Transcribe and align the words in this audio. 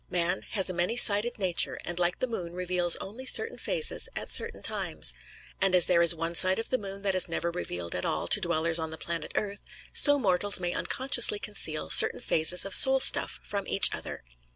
Man 0.09 0.41
has 0.53 0.67
a 0.67 0.73
many 0.73 0.97
sided 0.97 1.37
nature, 1.37 1.79
and 1.85 1.99
like 1.99 2.17
the 2.17 2.25
moon 2.27 2.53
reveals 2.53 2.95
only 2.95 3.23
certain 3.23 3.59
phases 3.59 4.09
at 4.15 4.31
certain 4.31 4.63
times. 4.63 5.13
And 5.61 5.75
as 5.75 5.85
there 5.85 6.01
is 6.01 6.15
one 6.15 6.33
side 6.33 6.57
of 6.57 6.69
the 6.71 6.79
moon 6.79 7.03
that 7.03 7.13
is 7.13 7.27
never 7.27 7.51
revealed 7.51 7.93
at 7.93 8.03
all 8.03 8.27
to 8.29 8.41
dwellers 8.41 8.79
on 8.79 8.89
the 8.89 8.97
planet 8.97 9.31
Earth, 9.35 9.61
so 9.93 10.17
mortals 10.17 10.59
may 10.59 10.73
unconsciously 10.73 11.37
conceal 11.37 11.91
certain 11.91 12.19
phases 12.19 12.65
of 12.65 12.73
soul 12.73 12.99
stuff 12.99 13.39
from 13.43 13.67
each 13.67 13.93
other. 13.93 14.23